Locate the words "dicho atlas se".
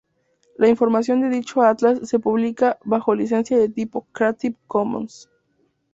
1.29-2.17